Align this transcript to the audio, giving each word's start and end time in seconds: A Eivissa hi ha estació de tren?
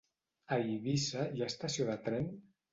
A 0.55 0.59
Eivissa 0.69 1.27
hi 1.37 1.45
ha 1.45 1.53
estació 1.55 1.89
de 1.93 2.01
tren? 2.11 2.29